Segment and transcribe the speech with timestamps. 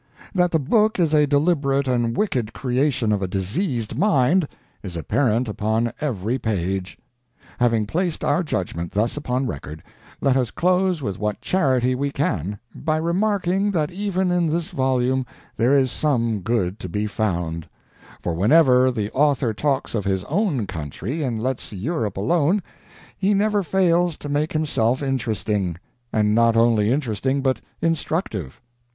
[0.33, 4.47] That the book is a deliberate and wicked creation of a diseased mind,
[4.81, 6.97] is apparent upon every page.
[7.59, 9.83] Having placed our judgment thus upon record,
[10.19, 15.23] let us close with what charity we can, by remarking that even in this volume
[15.55, 17.69] there is some good to be found;
[18.23, 22.63] for whenever the author talks of his own country and lets Europe alone,
[23.15, 25.75] he never fails to make himself interesting,
[26.11, 28.59] and not only interesting but instructive.